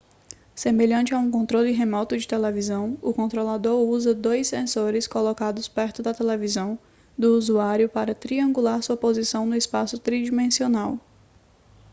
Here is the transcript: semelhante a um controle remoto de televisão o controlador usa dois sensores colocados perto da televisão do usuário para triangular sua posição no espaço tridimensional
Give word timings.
semelhante 0.55 1.13
a 1.13 1.19
um 1.19 1.29
controle 1.29 1.71
remoto 1.73 2.17
de 2.17 2.27
televisão 2.27 2.97
o 3.03 3.13
controlador 3.13 3.81
usa 3.87 4.15
dois 4.15 4.47
sensores 4.47 5.05
colocados 5.05 5.67
perto 5.67 6.01
da 6.01 6.11
televisão 6.11 6.79
do 7.15 7.37
usuário 7.37 7.87
para 7.87 8.15
triangular 8.15 8.81
sua 8.81 8.97
posição 8.97 9.45
no 9.45 9.55
espaço 9.55 9.99
tridimensional 9.99 10.97